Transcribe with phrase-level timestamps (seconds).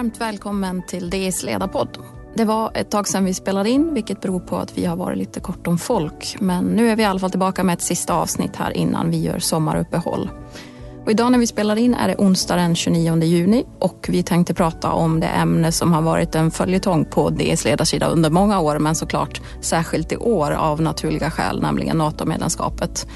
[0.00, 1.98] varmt välkommen till DIs ledarpodd.
[2.34, 5.18] Det var ett tag sedan vi spelade in, vilket beror på att vi har varit
[5.18, 6.36] lite kort om folk.
[6.40, 9.20] Men nu är vi i alla fall tillbaka med ett sista avsnitt här innan vi
[9.20, 10.30] gör sommaruppehåll.
[11.04, 14.54] Och idag när vi spelar in är det onsdag den 29 juni och vi tänkte
[14.54, 18.78] prata om det ämne som har varit en följetong på DIs ledarsida under många år,
[18.78, 23.06] men såklart särskilt i år av naturliga skäl, nämligen NATO-medlemskapet.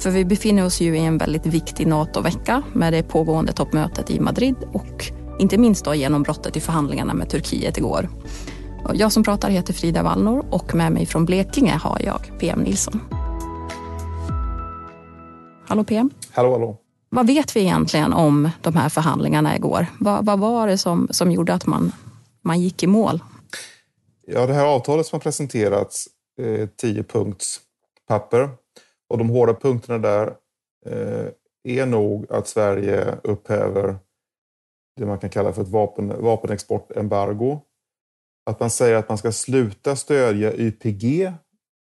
[0.00, 4.20] För vi befinner oss ju i en väldigt viktig NATO-vecka med det pågående toppmötet i
[4.20, 8.08] Madrid och inte minst då genombrottet i förhandlingarna med Turkiet igår.
[8.94, 13.00] Jag som pratar heter Frida Wallnor och med mig från Blekinge har jag PM Nilsson.
[15.66, 16.10] Hallå PM.
[16.30, 16.76] Hallå, hallå.
[17.10, 19.86] Vad vet vi egentligen om de här förhandlingarna igår?
[20.00, 21.92] Vad, vad var det som, som gjorde att man,
[22.42, 23.22] man gick i mål?
[24.26, 26.06] Ja, det här avtalet som har presenterats,
[26.40, 27.60] eh, tio punkts
[28.08, 28.50] papper
[29.08, 30.26] och de hårda punkterna där
[30.86, 31.26] eh,
[31.64, 33.96] är nog att Sverige upphäver
[34.98, 37.60] det man kan kalla för ett vapen, vapenexportembargo.
[38.46, 41.32] Att man säger att man ska sluta stödja YPG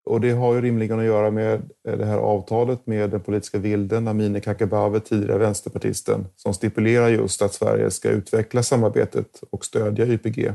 [0.08, 3.58] och det har ju rimligen att göra med eh, det här avtalet med den politiska
[3.58, 10.06] vilden Amineh Kakabaveh, tidigare vänsterpartisten, som stipulerar just att Sverige ska utveckla samarbetet och stödja
[10.06, 10.54] YPG.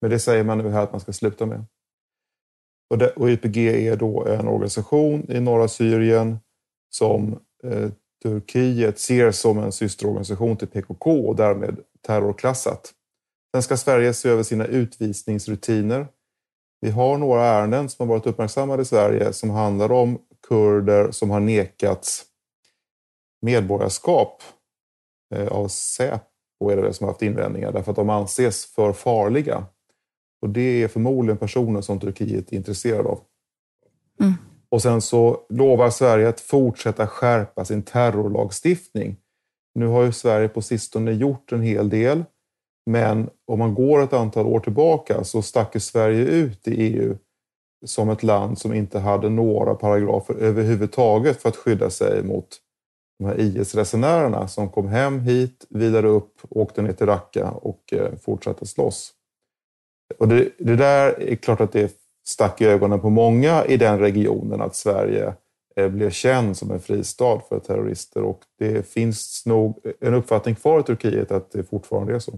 [0.00, 1.64] Men det säger man nu här att man ska sluta med.
[2.90, 6.38] Och, det, och YPG är då en organisation i norra Syrien
[6.90, 7.90] som eh,
[8.24, 12.92] Turkiet ser som en systerorganisation till PKK och därmed terrorklassat.
[13.54, 16.06] Sen ska Sverige se över sina utvisningsrutiner.
[16.80, 21.30] Vi har några ärenden som har varit uppmärksammade i Sverige som handlar om kurder som
[21.30, 22.24] har nekats
[23.42, 24.42] medborgarskap
[25.34, 29.66] eh, av Säpo är det som har haft invändningar därför att de anses för farliga.
[30.42, 33.20] Och det är förmodligen personer som Turkiet är intresserade av.
[34.20, 34.34] Mm.
[34.74, 39.16] Och sen så lovar Sverige att fortsätta skärpa sin terrorlagstiftning.
[39.74, 42.24] Nu har ju Sverige på sistone gjort en hel del,
[42.90, 47.16] men om man går ett antal år tillbaka så stack Sverige ut i EU
[47.86, 52.48] som ett land som inte hade några paragrafer överhuvudtaget för att skydda sig mot
[53.18, 58.16] de här IS-resenärerna som kom hem hit, vidare upp, åkte ner till Raqqa och eh,
[58.16, 59.12] fortsatte slåss.
[60.18, 63.98] Och det, det där är klart att det stack i ögonen på många i den
[63.98, 65.34] regionen att Sverige
[65.76, 70.80] eh, blev känd som en fristad för terrorister och det finns nog en uppfattning kvar
[70.80, 72.32] i Turkiet att det fortfarande är så.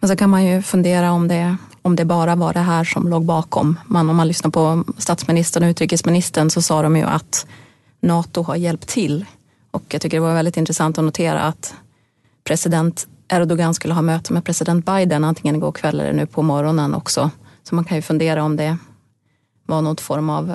[0.00, 3.08] Men så kan man ju fundera om det, om det bara var det här som
[3.08, 3.78] låg bakom.
[3.86, 7.46] Man, om man lyssnar på statsministern och utrikesministern så sa de ju att
[8.00, 9.24] NATO har hjälpt till.
[9.70, 11.74] Och jag tycker det var väldigt intressant att notera att
[12.44, 16.94] president Erdogan skulle ha möte med president Biden antingen igår kväll eller nu på morgonen
[16.94, 17.30] också.
[17.70, 18.76] Så man kan ju fundera om det
[19.66, 20.50] var något form av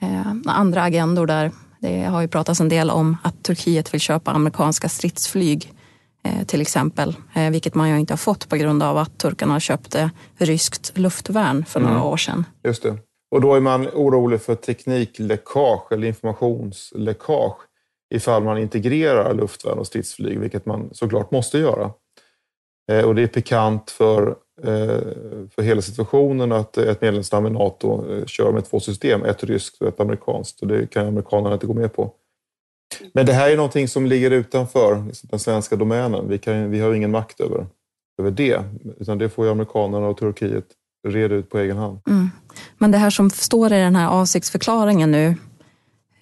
[0.00, 1.50] eh, andra agendor där.
[1.80, 5.72] Det har ju pratats en del om att Turkiet vill köpa amerikanska stridsflyg
[6.24, 9.60] eh, till exempel, eh, vilket man ju inte har fått på grund av att turkarna
[9.60, 12.06] köpte ryskt luftvärn för några mm.
[12.06, 12.44] år sedan.
[12.64, 12.96] Just det.
[13.30, 17.58] Och då är man orolig för teknikläckage eller informationsläckage
[18.14, 21.90] ifall man integrerar luftvärn och stridsflyg, vilket man såklart måste göra.
[22.92, 25.00] Eh, och det är pikant för, Eh,
[25.54, 29.82] för hela situationen att ett medlemsland i NATO eh, kör med två system, ett ryskt
[29.82, 30.60] och ett amerikanskt.
[30.60, 32.12] Och det kan amerikanerna inte gå med på.
[33.14, 36.28] Men det här är någonting som ligger utanför liksom, den svenska domänen.
[36.28, 37.66] Vi, kan, vi har ingen makt över,
[38.18, 38.62] över det,
[38.98, 40.64] utan det får ju amerikanerna och Turkiet
[41.08, 41.98] reda ut på egen hand.
[42.06, 42.30] Mm.
[42.78, 45.34] Men det här som står i den här avsiktsförklaringen nu,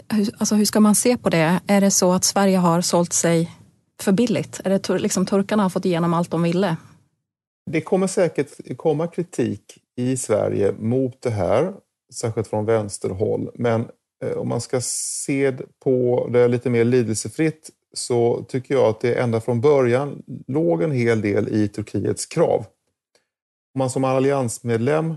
[0.08, 1.60] hur, alltså hur ska man se på det?
[1.66, 3.50] Är det så att Sverige har sålt sig
[4.02, 4.60] för billigt?
[4.64, 6.76] Är det liksom turkarna har fått igenom allt de ville?
[7.70, 11.74] Det kommer säkert komma kritik i Sverige mot det här,
[12.14, 13.50] särskilt från vänsterhåll.
[13.54, 13.88] Men
[14.24, 15.52] eh, om man ska se
[15.84, 20.92] på det lite mer lidelsefritt så tycker jag att det ända från början låg en
[20.92, 22.66] hel del i Turkiets krav.
[23.74, 25.14] Om man som alliansmedlem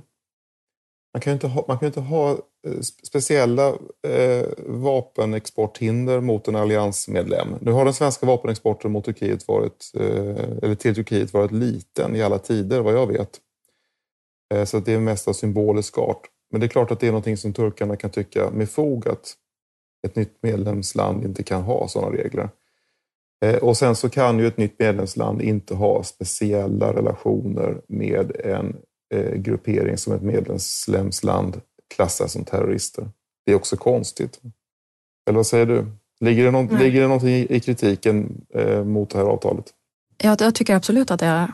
[1.13, 2.31] man kan ju inte ha, man kan inte ha
[2.67, 3.67] eh, speciella
[4.07, 7.47] eh, vapenexporthinder mot en alliansmedlem.
[7.61, 12.21] Nu har den svenska vapenexporten mot Turkiet varit, eh, eller till Turkiet varit liten i
[12.21, 13.39] alla tider, vad jag vet.
[14.53, 16.21] Eh, så det är mest av symbolisk art.
[16.51, 19.35] Men det är klart att det är någonting som turkarna kan tycka med fog att
[20.07, 22.49] ett nytt medlemsland inte kan ha sådana regler.
[23.45, 28.77] Eh, och sen så kan ju ett nytt medlemsland inte ha speciella relationer med en
[29.35, 31.61] gruppering som ett medlemsland
[31.95, 33.09] klassar som terrorister.
[33.45, 34.39] Det är också konstigt.
[35.27, 35.85] Eller vad säger du?
[36.19, 39.65] Ligger det, någon, ligger det någonting i kritiken eh, mot det här avtalet?
[40.17, 41.51] Ja, jag tycker absolut att, det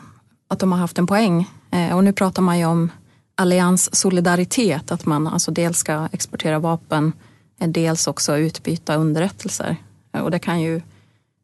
[0.48, 1.50] att de har haft en poäng.
[1.70, 2.90] Eh, och nu pratar man ju om
[3.34, 7.12] allianssolidaritet, att man alltså dels ska exportera vapen,
[7.60, 9.76] eh, dels också utbyta underrättelser.
[10.12, 10.80] Eh, och det kan ju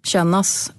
[0.02, 0.72] kännas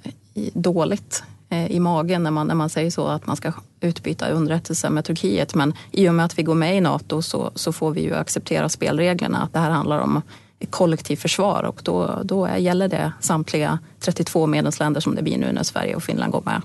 [0.54, 4.30] dåligt eh, Eh, i magen när man, när man säger så att man ska utbyta
[4.30, 5.56] underrättelser med Turkiet.
[5.56, 8.16] Men i och med att vi går med i NATO så, så får vi ju
[8.16, 9.42] acceptera spelreglerna.
[9.42, 10.22] Att det här handlar om
[10.70, 15.64] kollektivt försvar och då, då gäller det samtliga 32 medlemsländer som det blir nu när
[15.64, 16.62] Sverige och Finland går med.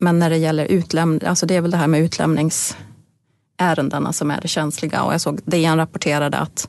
[0.00, 4.40] Men när det gäller utlämning, alltså det är väl det här med utlämningsärendena som är
[4.40, 5.02] det känsliga.
[5.02, 6.68] Och jag såg DN rapporterade att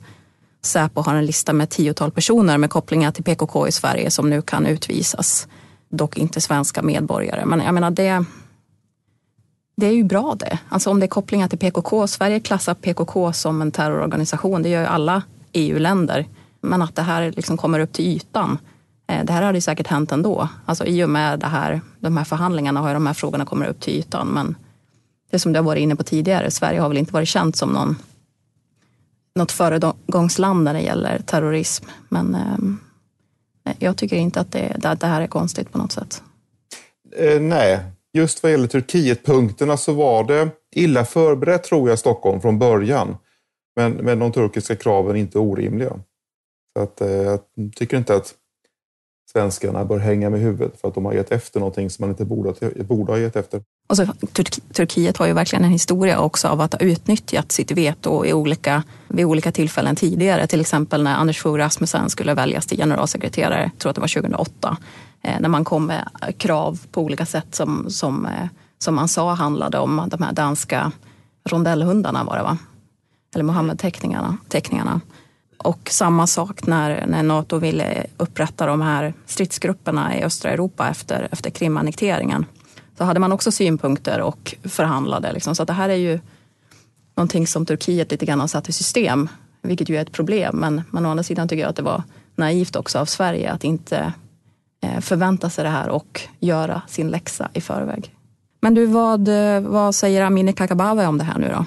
[0.61, 4.41] Säpo har en lista med tiotal personer med kopplingar till PKK i Sverige som nu
[4.41, 5.47] kan utvisas.
[5.89, 7.45] Dock inte svenska medborgare.
[7.45, 8.25] Men jag menar det,
[9.77, 10.59] det är ju bra det.
[10.69, 12.07] Alltså om det är kopplingar till PKK.
[12.07, 14.63] Sverige klassar PKK som en terrororganisation.
[14.63, 16.25] Det gör ju alla EU-länder.
[16.61, 18.57] Men att det här liksom kommer upp till ytan.
[19.07, 20.49] Eh, det här hade säkert hänt ändå.
[20.65, 23.69] Alltså I och med det här, de här förhandlingarna har ju de här frågorna kommit
[23.69, 24.27] upp till ytan.
[24.27, 24.55] Men
[25.31, 27.69] det som du har varit inne på tidigare, Sverige har väl inte varit känt som
[27.69, 27.95] någon,
[29.35, 31.85] något föregångsland när det gäller terrorism.
[32.09, 32.57] Men eh,
[33.79, 36.21] jag tycker inte att det, det, här är konstigt på något sätt.
[37.17, 37.79] Eh, nej,
[38.13, 43.17] just vad gäller Turkiet-punkterna så var det illa förberett tror jag Stockholm från början.
[43.75, 45.99] Men, men de turkiska kraven är inte orimliga.
[46.77, 47.39] Så att, eh, jag
[47.75, 48.33] tycker inte att
[49.31, 52.25] svenskarna bör hänga med huvudet för att de har gett efter någonting som man inte
[52.25, 52.53] borde,
[52.83, 53.61] borde ha gett efter.
[53.89, 54.43] Och så, Tur
[54.73, 58.83] Turkiet har ju verkligen en historia också av att ha utnyttjat sitt veto i olika,
[59.07, 60.47] vid olika tillfällen tidigare.
[60.47, 64.21] Till exempel när Anders Fogh Rasmussen skulle väljas till generalsekreterare, jag tror att det var
[64.21, 64.77] 2008.
[65.21, 68.47] Eh, när man kom med krav på olika sätt som, som, eh,
[68.77, 70.91] som man sa handlade om de här danska
[71.49, 72.57] rondellhundarna var det va?
[73.35, 74.37] eller Mohammed-teckningarna.
[74.47, 75.01] Teckningarna.
[75.63, 81.27] Och samma sak när, när Nato ville upprätta de här stridsgrupperna i östra Europa efter,
[81.31, 82.45] efter Krimannekteringen.
[82.97, 85.33] Så hade man också synpunkter och förhandlade.
[85.33, 85.55] Liksom.
[85.55, 86.19] Så det här är ju
[87.15, 89.29] någonting som Turkiet lite grann har satt i system,
[89.61, 90.55] vilket ju är ett problem.
[90.57, 92.03] Men, men å andra sidan tycker jag att det var
[92.35, 94.13] naivt också av Sverige att inte
[94.81, 98.15] eh, förvänta sig det här och göra sin läxa i förväg.
[98.61, 99.29] Men du, vad,
[99.61, 101.65] vad säger Amineh Kakabaveh om det här nu då?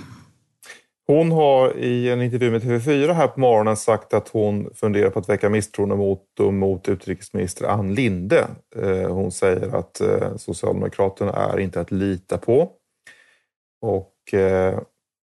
[1.07, 5.19] Hon har i en intervju med TV4 här på morgonen sagt att hon funderar på
[5.19, 8.49] att väcka misstroendevotum mot utrikesminister Ann Linde.
[8.77, 12.71] Eh, hon säger att eh, Socialdemokraterna är inte att lita på.
[13.83, 14.81] Och eh,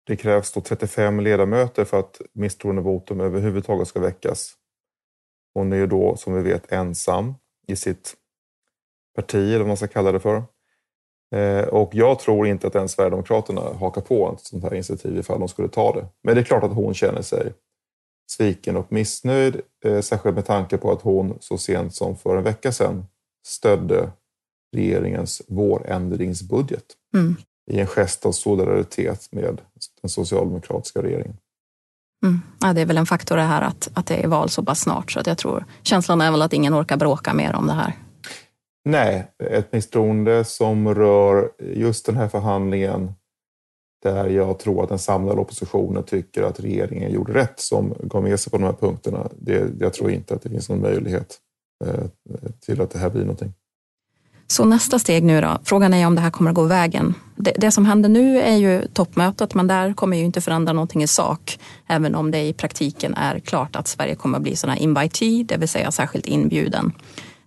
[0.07, 4.53] det krävs då 35 ledamöter för att misstroendevotum överhuvudtaget ska väckas.
[5.53, 7.33] Hon är ju då, som vi vet, ensam
[7.67, 8.13] i sitt
[9.15, 10.43] parti, eller vad man ska kalla det för.
[11.35, 15.39] Eh, och jag tror inte att ens Sverigedemokraterna hakar på ett sånt här initiativ ifall
[15.39, 16.05] de skulle ta det.
[16.23, 17.53] Men det är klart att hon känner sig
[18.31, 22.43] sviken och missnöjd, eh, särskilt med tanke på att hon så sent som för en
[22.43, 23.05] vecka sedan
[23.47, 24.11] stödde
[24.75, 27.35] regeringens vårändringsbudget mm.
[27.71, 29.61] i en gest av solidaritet med
[30.01, 31.37] den socialdemokratiska regeringen.
[32.25, 32.41] Mm.
[32.61, 34.79] Ja, det är väl en faktor det här att, att det är val så pass
[34.79, 37.73] snart så att jag tror känslan är väl att ingen orkar bråka mer om det
[37.73, 37.93] här.
[38.85, 43.13] Nej, ett misstroende som rör just den här förhandlingen
[44.03, 48.39] där jag tror att den samlade oppositionen tycker att regeringen gjorde rätt som gav med
[48.39, 49.29] sig på de här punkterna.
[49.39, 51.37] Det, jag tror inte att det finns någon möjlighet
[51.85, 52.05] eh,
[52.65, 53.53] till att det här blir någonting.
[54.47, 55.57] Så nästa steg nu då?
[55.63, 57.13] Frågan är om det här kommer att gå vägen.
[57.35, 61.03] Det, det, som händer nu är ju toppmötet men där kommer ju inte förändra någonting
[61.03, 61.59] i sak.
[61.87, 65.57] Även om det i praktiken är klart att Sverige kommer att bli sådana invitee, det
[65.57, 66.91] vill säga särskilt inbjuden.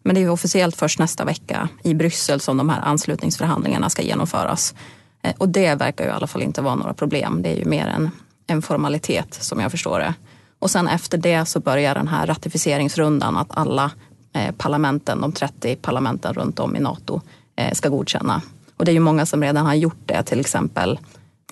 [0.02, 4.75] Men det är officiellt först nästa vecka i Bryssel som de här anslutningsförhandlingarna ska genomföras.
[5.23, 7.43] Eh, och det verkar ju i alla fall inte vara några problem.
[7.43, 8.11] Det är ju mer en,
[8.47, 10.14] en formalitet som jag förstår det.
[10.59, 13.90] Och sen efter det så börjar den här ratificeringsrundan att alla
[14.33, 17.21] eh, parlamenten, de 30 parlamenten runt om i NATO
[17.57, 18.43] eh, ska godkänna.
[18.76, 20.99] Och det är ju många som redan har gjort det, till exempel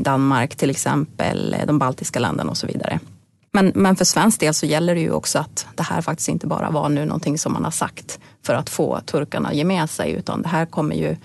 [0.00, 3.00] Danmark, till exempel eh, de baltiska länderna och så vidare.
[3.56, 6.46] Men, men för svensk del så gäller det ju också att det här faktiskt inte
[6.46, 9.90] bara var nu någonting som man har sagt för att få turkarna att ge med
[9.90, 11.16] sig, utan det här kommer ju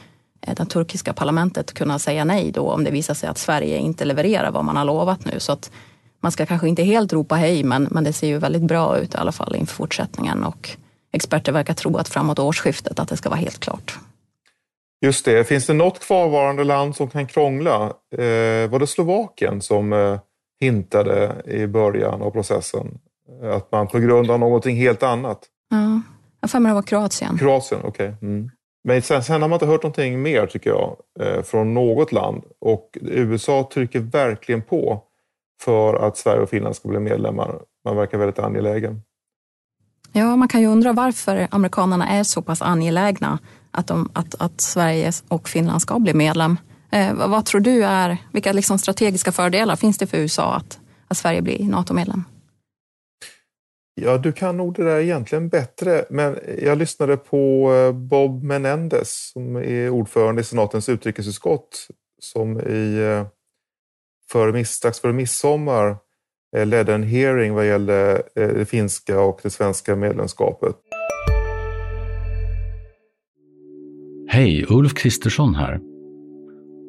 [0.42, 4.06] eh, det turkiska parlamentet kunna säga nej då om det visar sig att Sverige inte
[4.06, 5.40] levererar vad man har lovat nu.
[5.40, 5.72] Så att
[6.22, 9.14] man ska kanske inte helt ropa hej, men, men det ser ju väldigt bra ut
[9.14, 10.44] i alla fall inför fortsättningen.
[10.44, 10.70] Och
[11.14, 14.00] experter verkar tro att framåt årsskiftet att det ska vara helt klart.
[15.06, 15.48] Just det.
[15.48, 17.84] Finns det något kvarvarande land som kan krångla?
[18.18, 20.20] Eh, var det Slovakien som eh,
[20.62, 23.00] hintade i början av processen.
[23.44, 25.40] Att man på grund av någonting helt annat.
[25.70, 26.02] Ja,
[26.42, 27.38] jag för mig det var Kroatien.
[27.38, 28.08] Kroatien, okej.
[28.10, 28.30] Okay.
[28.30, 28.50] Mm.
[28.84, 32.44] Men sen, sen, har man inte hört någonting mer tycker jag eh, från något land
[32.60, 35.04] och USA trycker verkligen på
[35.62, 37.60] för att Sverige och Finland ska bli medlemmar.
[37.86, 39.02] Man verkar väldigt angelägen.
[40.12, 43.40] Ja, man kan ju undra varför amerikanerna är så pass angelägna
[43.72, 46.58] att, de, att, att Sverige och Finland ska bli medlem.
[46.92, 51.18] Eh, vad tror du är, vilka liksom strategiska fördelar finns det för USA att, att
[51.18, 52.24] Sverige blir NATO-medlem?
[53.96, 59.32] Ja, du kan nog det där egentligen bättre, men jag lyssnade på eh, Bob Menendez
[59.34, 61.88] som är ordförande i senatens utrikesutskott
[62.20, 63.28] som i, eh,
[64.32, 65.98] för, strax före midsommar
[66.56, 70.76] eh, ledde en hearing vad gällde det finska och det svenska medlemskapet.
[74.28, 75.91] Hej, Ulf Kristersson här.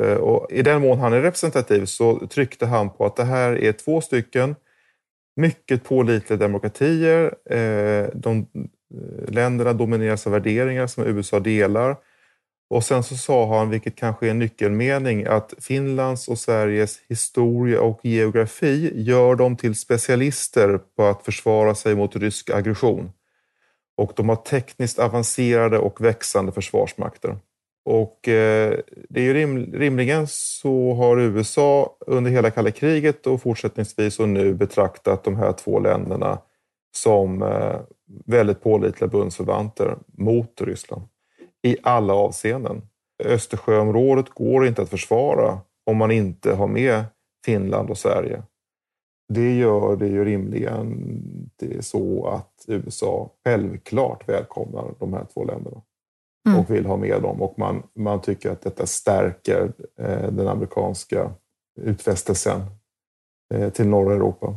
[0.00, 3.58] Eh, och I den mån han är representativ så tryckte han på att det här
[3.58, 4.54] är två stycken
[5.36, 7.34] mycket pålitliga demokratier.
[7.50, 8.46] Eh, de,
[8.94, 11.96] eh, länderna domineras av värderingar som USA delar.
[12.70, 17.80] Och sen så sa han, vilket kanske är en nyckelmening, att Finlands och Sveriges historia
[17.80, 23.10] och geografi gör dem till specialister på att försvara sig mot rysk aggression.
[23.96, 27.36] Och de har tekniskt avancerade och växande försvarsmakter.
[27.86, 28.78] Och eh,
[29.08, 34.28] det är ju rim, rimligen så har USA under hela kalla kriget och fortsättningsvis och
[34.28, 36.38] nu betraktat de här två länderna
[36.96, 37.80] som eh,
[38.24, 41.02] väldigt pålitliga bundsförvanter mot Ryssland
[41.62, 42.82] i alla avseenden.
[43.24, 47.04] Östersjöområdet går inte att försvara om man inte har med
[47.44, 48.42] Finland och Sverige.
[49.28, 51.12] Det gör det ju rimligen
[51.56, 55.82] det är så att USA självklart välkomnar de här två länderna
[56.46, 56.58] mm.
[56.58, 57.42] och vill ha med dem.
[57.42, 61.30] Och man, man tycker att detta stärker eh, den amerikanska
[61.80, 62.60] utfästelsen
[63.54, 64.54] eh, till norra Europa.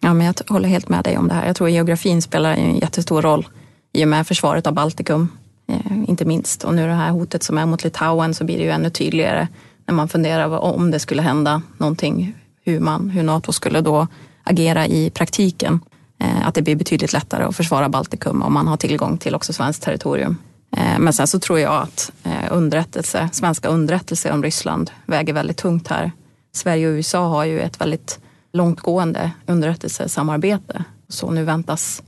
[0.00, 1.46] Ja, men jag håller helt med dig om det här.
[1.46, 3.48] Jag tror geografin spelar en jättestor roll
[3.92, 5.28] i och med försvaret av Baltikum,
[5.68, 6.64] eh, inte minst.
[6.64, 9.48] Och nu det här hotet som är mot Litauen så blir det ju ännu tydligare
[9.86, 14.06] när man funderar om det skulle hända någonting, hur, man, hur Nato skulle då
[14.44, 15.80] agera i praktiken.
[16.22, 19.52] Eh, att det blir betydligt lättare att försvara Baltikum om man har tillgång till också
[19.52, 20.36] svenskt territorium.
[20.76, 25.56] Eh, men sen så tror jag att eh, underrättelse, svenska underrättelser om Ryssland väger väldigt
[25.56, 26.12] tungt här.
[26.52, 28.20] Sverige och USA har ju ett väldigt
[28.52, 30.84] långtgående underrättelsesamarbete.
[31.08, 32.02] Så nu väntas,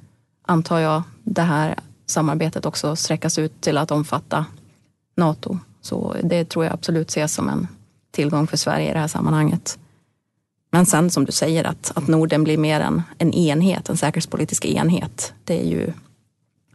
[0.47, 1.75] antar jag, det här
[2.06, 4.47] samarbetet också sträckas ut till att omfatta
[5.16, 5.59] Nato.
[5.80, 7.68] Så det tror jag absolut ses som en
[8.11, 9.78] tillgång för Sverige i det här sammanhanget.
[10.75, 14.64] Men sen som du säger att, att Norden blir mer en, en enhet, en säkerhetspolitisk
[14.64, 15.33] enhet.
[15.45, 15.93] Det är ju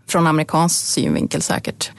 [0.07, 1.91] från amerikansk synvinkel säkert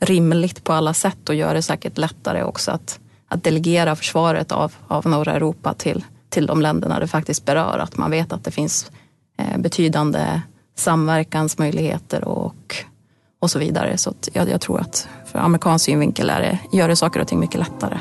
[0.00, 4.72] rimligt på alla sätt och gör det säkert lättare också att, att delegera försvaret av,
[4.88, 7.78] av norra Europa till, till de länderna det faktiskt berör.
[7.78, 8.90] Att man vet att det finns
[9.38, 10.40] eh, betydande
[10.74, 12.76] samverkansmöjligheter och,
[13.40, 13.98] och så vidare.
[13.98, 17.40] Så jag, jag tror att för amerikansk synvinkel är det, gör det saker och ting
[17.40, 17.98] mycket lättare.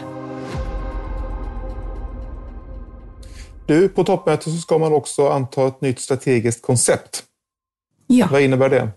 [3.66, 7.24] Du, på toppmötet så ska man också anta ett nytt strategiskt koncept.
[8.08, 8.28] Ja.
[8.32, 8.90] Vad innebär det?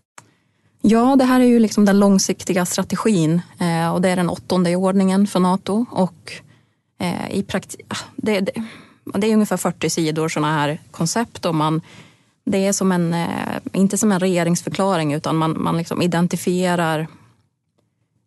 [0.80, 4.70] Ja, det här är ju liksom den långsiktiga strategin eh, och det är den åttonde
[4.70, 5.86] i ordningen för Nato.
[5.90, 6.32] Och
[7.00, 8.52] eh, i praktik, ah, det, det,
[9.04, 11.80] det, är ungefär 40 sidor sådana här koncept och man,
[12.44, 13.28] det är som en, eh,
[13.72, 17.06] inte som en regeringsförklaring utan man, man liksom identifierar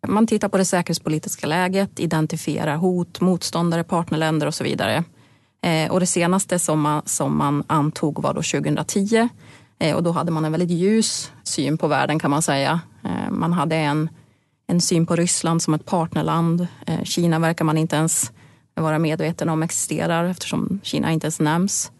[0.06, 5.04] man tittar på det säkerhetspolitiska läget, identifierar hot, motståndare, partnerländer och så vidare.
[5.62, 9.28] Eh, och det senaste som man, som man antog var då 2010
[9.78, 12.80] eh, och då hade man en väldigt ljus syn på världen kan man säga.
[13.04, 14.08] Eh, man hade en,
[14.66, 16.66] en syn på Ryssland som ett partnerland.
[16.86, 18.32] Eh, Kina verkar man inte ens
[18.74, 21.92] vara medveten om existerar eftersom Kina inte ens nämns.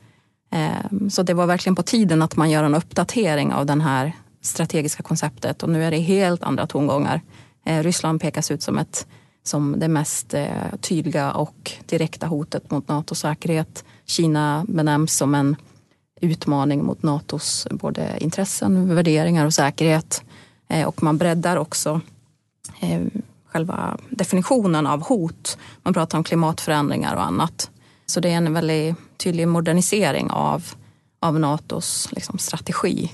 [0.52, 4.12] Eh, så det var verkligen på tiden att man gör en uppdatering av det här
[4.40, 7.20] strategiska konceptet och nu är det helt andra tongångar.
[7.66, 9.06] Eh, Ryssland pekas ut som ett
[9.42, 13.84] som det mest eh, tydliga och direkta hotet mot Natos säkerhet.
[14.04, 15.56] Kina benämns som en
[16.20, 20.22] utmaning mot Natos både intressen, värderingar och säkerhet.
[20.68, 22.00] Eh, och man breddar också
[22.80, 23.00] eh,
[23.46, 25.58] själva definitionen av hot.
[25.82, 27.70] Man pratar om klimatförändringar och annat.
[28.06, 30.64] Så det är en väldigt tydlig modernisering av,
[31.20, 33.12] av Natos liksom, strategi.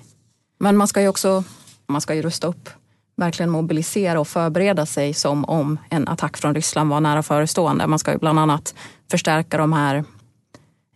[0.58, 1.44] Men man ska ju också
[1.86, 2.70] man ska ju rusta upp
[3.18, 7.86] verkligen mobilisera och förbereda sig som om en attack från Ryssland var nära förestående.
[7.86, 8.74] Man ska ju bland annat
[9.10, 10.04] förstärka de här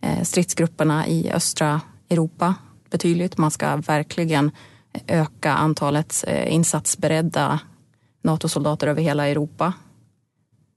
[0.01, 2.55] eh, stridsgrupperna i östra Europa
[2.89, 3.37] betydligt.
[3.37, 4.51] Man ska verkligen
[5.07, 7.59] öka antalet eh, insatsberedda
[8.21, 9.73] NATO-soldater över hela Europa.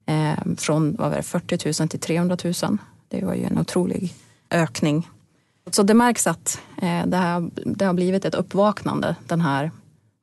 [0.06, 2.78] Eh, från vad var det, 40 000 till 300 000.
[3.08, 4.14] Det var ju en otrolig
[4.50, 5.08] ökning.
[5.70, 6.60] Så det märks att
[7.06, 9.70] det, här, det har blivit ett uppvaknande den här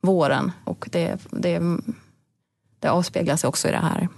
[0.04, 1.62] våren och det, det,
[2.78, 4.08] det avspeglar sig också i den här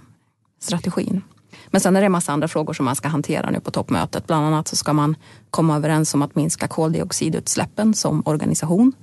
[0.59, 1.21] strategin.
[1.67, 4.27] Men sen är det en massa andra frågor som man ska hantera nu på toppmötet.
[4.27, 5.15] Bland annat så ska man
[5.49, 8.93] komma överens om att minska koldioxidutsläppen som organisation.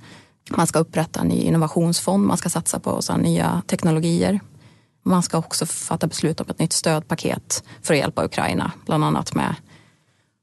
[0.49, 4.39] Man ska upprätta en ny innovationsfond, man ska satsa på så nya teknologier.
[5.03, 9.35] Man ska också fatta beslut om ett nytt stödpaket för att hjälpa Ukraina, bland annat
[9.35, 9.55] med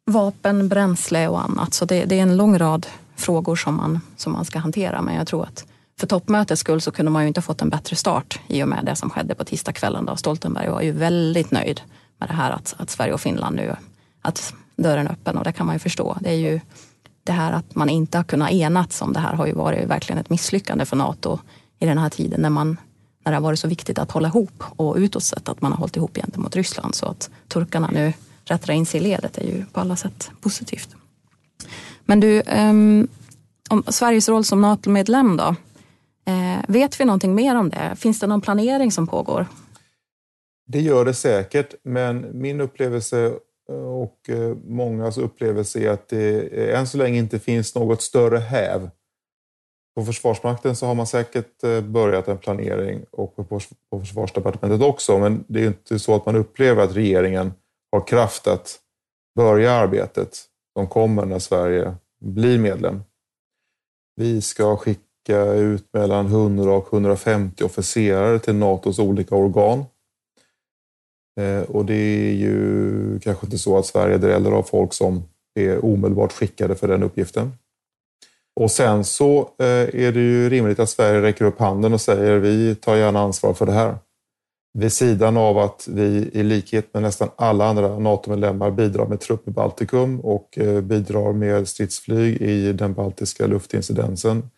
[0.07, 1.75] vapen, bränsle och annat.
[1.75, 5.03] Så det, det, är en lång rad frågor som man, som man ska hantera.
[5.03, 5.67] Men jag tror att
[6.03, 8.85] för toppmötets skull så kunde man ju inte fått en bättre start i och med
[8.85, 10.05] det som skedde på tisdagskvällen.
[10.05, 10.17] Då.
[10.17, 11.81] Stoltenberg var ju väldigt nöjd
[12.19, 13.77] med det här att, att Sverige och Finland nu,
[14.23, 16.17] att dörren är öppen och det kan man ju förstå.
[16.21, 16.61] Det är ju
[17.25, 20.19] det här att man inte har kunnat enats om det här har ju varit verkligen
[20.19, 21.39] ett misslyckande för Nato
[21.79, 22.77] i den här tiden när, man,
[23.25, 25.79] när det har varit så viktigt att hålla ihop och utåt sett att man har
[25.79, 26.95] hållit ihop gentemot Ryssland.
[26.95, 28.13] Så att turkarna nu
[28.45, 30.89] rättar in sig i ledet är ju på alla sätt positivt.
[32.05, 33.09] Men du, um,
[33.71, 35.57] om Sveriges roll som NATO-medlem då?
[36.27, 37.97] Eh, vet vi någonting mer om det?
[37.97, 39.47] Finns det någon planering som pågår?
[40.67, 43.35] Det gör det säkert, men min upplevelse
[43.69, 48.03] eh, och eh, mångas upplevelse är att det eh, än så länge inte finns något
[48.03, 48.91] större häv.
[49.97, 53.37] På Försvarsmakten så har man säkert börjat en planering och
[53.91, 57.53] på Försvarsdepartementet också, men det är inte så att man upplever att regeringen
[57.93, 58.79] har kraft att
[59.37, 60.39] börja arbetet
[60.77, 63.03] som kommer när Sverige blir medlem.
[64.17, 69.85] Vi ska skicka ut mellan 100 och 150 officerare till NATOs olika organ
[71.41, 75.23] eh, och det är ju kanske inte så att Sverige dräller av folk som
[75.55, 77.53] är omedelbart skickade för den uppgiften.
[78.61, 82.39] Och sen så eh, är det ju rimligt att Sverige räcker upp handen och säger
[82.39, 83.97] vi tar gärna ansvar för det här.
[84.79, 89.49] Vid sidan av att vi i likhet med nästan alla andra NATO-medlemmar bidrar med trupp
[89.49, 94.51] i Baltikum och eh, bidrar med stridsflyg i den baltiska luftincidensen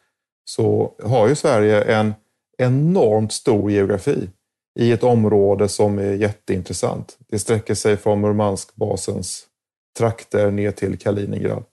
[0.45, 2.15] så har ju Sverige en
[2.59, 4.29] enormt stor geografi
[4.81, 7.19] i ett område som är jätteintressant.
[7.29, 9.47] Det sträcker sig från Murmanskbasens
[9.99, 11.65] trakter ner till Kaliningrad.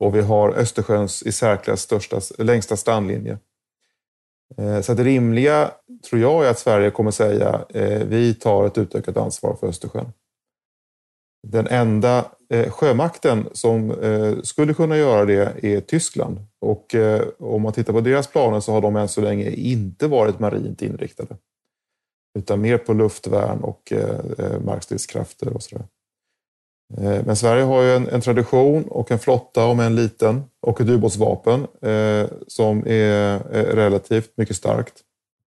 [0.00, 3.38] Och vi har Östersjöns i särklass största, längsta strandlinje.
[4.58, 5.70] Eh, så det rimliga
[6.10, 10.12] tror jag är att Sverige kommer säga eh, vi tar ett utökat ansvar för Östersjön.
[11.50, 16.38] Den enda eh, sjömakten som eh, skulle kunna göra det är Tyskland.
[16.60, 20.06] Och eh, om man tittar på deras planer så har de än så länge inte
[20.06, 21.36] varit marint inriktade
[22.38, 25.86] utan mer på luftvärn och eh, eh markstridskrafter och sådär.
[26.98, 30.88] Men Sverige har ju en, en, tradition och en flotta, om en liten, och ett
[30.88, 34.94] ubåtsvapen eh, som är, är relativt mycket starkt.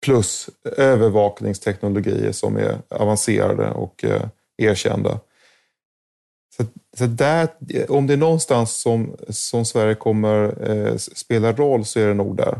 [0.05, 4.21] Plus övervakningsteknologier som är avancerade och eh,
[4.57, 5.19] erkända.
[6.59, 6.65] Så,
[6.97, 7.47] så där,
[7.89, 12.37] om det är någonstans som, som Sverige kommer eh, spela roll så är det nog
[12.37, 12.59] där.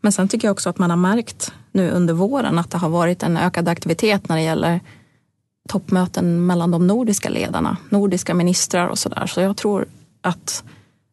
[0.00, 2.88] Men sen tycker jag också att man har märkt nu under våren att det har
[2.88, 4.80] varit en ökad aktivitet när det gäller
[5.68, 9.26] toppmöten mellan de nordiska ledarna, nordiska ministrar och sådär.
[9.26, 9.88] Så jag tror
[10.20, 10.64] att,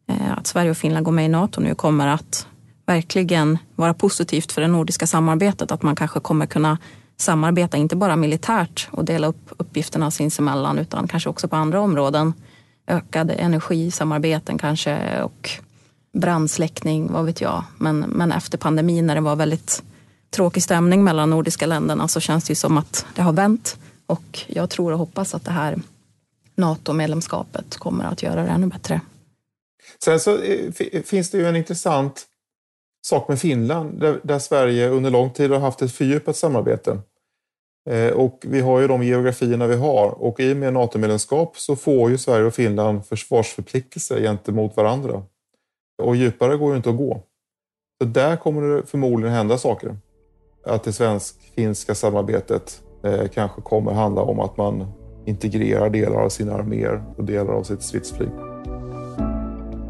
[0.10, 2.48] eh, att Sverige och Finland går med i NATO nu kommer att
[2.86, 5.72] verkligen vara positivt för det nordiska samarbetet.
[5.72, 6.78] Att man kanske kommer kunna
[7.18, 12.34] samarbeta, inte bara militärt och dela upp uppgifterna sinsemellan utan kanske också på andra områden.
[12.88, 15.50] Ökade energisamarbeten kanske och
[16.14, 17.64] brandsläckning, vad vet jag.
[17.78, 19.84] Men, men efter pandemin när det var väldigt
[20.30, 23.78] tråkig stämning mellan nordiska länderna så känns det ju som att det har vänt.
[24.06, 25.80] Och jag tror och hoppas att det här
[26.56, 29.02] NATO-medlemskapet kommer att göra det ännu bättre.
[30.04, 30.72] Sen så eh,
[31.06, 32.26] finns det ju en intressant
[33.06, 37.00] sak med Finland där, där Sverige under lång tid har haft ett fördjupat samarbete.
[37.90, 41.76] Eh, och vi har ju de geografierna vi har och i och med NATO-medlemskap så
[41.76, 45.24] får ju Sverige och Finland försvarsförpliktelser gentemot varandra.
[46.04, 47.24] Och djupare går ju inte att gå.
[48.02, 49.98] Så där kommer det förmodligen hända saker.
[50.66, 54.88] Att det svensk-finska samarbetet eh, kanske kommer handla om att man
[55.26, 58.30] integrerar delar av sina arméer och delar av sitt stridsflyg.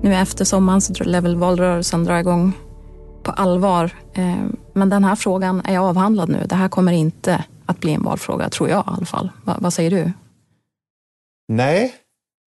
[0.01, 2.53] Nu efter sommaren så lär väl valrörelsen dra igång
[3.25, 3.91] på allvar.
[4.13, 6.45] Eh, men den här frågan är avhandlad nu.
[6.49, 9.29] Det här kommer inte att bli en valfråga, tror jag i alla fall.
[9.43, 10.11] Va, vad säger du?
[11.47, 11.93] Nej,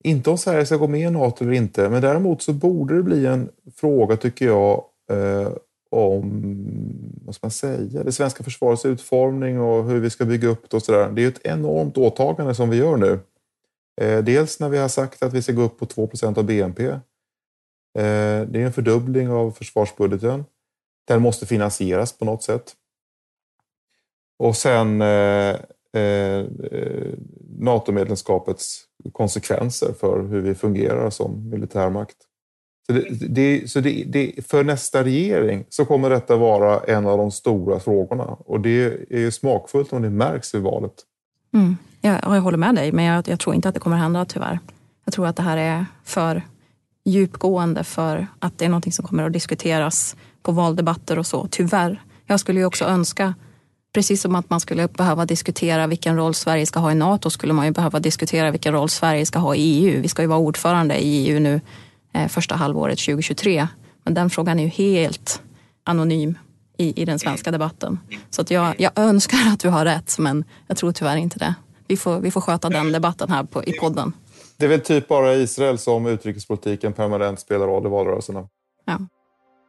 [0.05, 3.03] inte om Sverige ska gå med i NATO eller inte, men däremot så borde det
[3.03, 5.49] bli en fråga, tycker jag, eh,
[5.91, 6.43] om
[7.25, 10.77] vad ska man säga, det svenska försvarets utformning och hur vi ska bygga upp det
[10.77, 11.11] och sådär.
[11.11, 13.21] Det är ett enormt åtagande som vi gör nu.
[14.01, 16.87] Eh, dels när vi har sagt att vi ska gå upp på 2% av BNP.
[16.87, 17.01] Eh,
[18.49, 20.45] det är en fördubbling av försvarsbudgeten.
[21.09, 22.73] Den måste finansieras på något sätt.
[24.39, 25.57] Och sen eh,
[26.03, 26.45] eh,
[27.59, 32.17] NATO-medlemskapets konsekvenser för hur vi fungerar som militärmakt.
[32.87, 37.19] Så, det, det, så det, det, för nästa regering så kommer detta vara en av
[37.19, 40.95] de stora frågorna och det är ju smakfullt om det märks i valet.
[41.55, 41.77] Mm.
[42.01, 44.59] Jag, jag håller med dig, men jag, jag tror inte att det kommer hända tyvärr.
[45.05, 46.43] Jag tror att det här är för
[47.05, 50.17] djupgående för att det är någonting som kommer att diskuteras
[50.49, 52.03] på valdebatter och så, tyvärr.
[52.27, 53.35] Jag skulle ju också önska,
[53.95, 57.53] precis som att man skulle behöva diskutera vilken roll Sverige ska ha i NATO, skulle
[57.53, 60.03] man ju behöva diskutera vilken roll Sverige ska ha i EU.
[60.03, 61.61] Vi ska ju vara ordförande i EU nu
[62.15, 63.69] eh, första halvåret 2023.
[64.05, 65.43] Men den frågan är ju helt
[65.85, 66.39] anonym
[66.79, 67.99] i, i den svenska debatten.
[68.31, 71.55] Så att jag, jag önskar att du har rätt, men jag tror tyvärr inte det.
[71.87, 74.13] Vi får, vi får sköta den debatten här på, i podden.
[74.57, 78.49] Det är väl typ bara Israel som utrikespolitiken permanent spelar roll i valrörelserna.
[78.85, 78.99] Ja.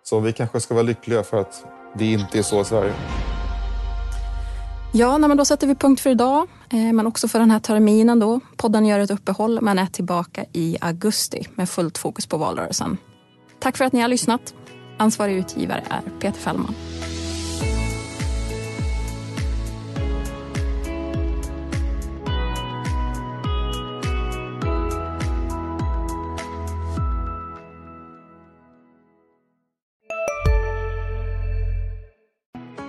[0.09, 1.65] Så vi kanske ska vara lyckliga för att
[1.97, 2.93] det inte är så i Sverige.
[4.93, 7.59] Ja, nej, men då sätter vi punkt för idag, eh, men också för den här
[7.59, 8.19] terminen.
[8.19, 8.39] Då.
[8.57, 12.97] Podden gör ett uppehåll, men är tillbaka i augusti med fullt fokus på valrörelsen.
[13.59, 14.53] Tack för att ni har lyssnat.
[14.97, 16.75] Ansvarig utgivare är Peter Fällman.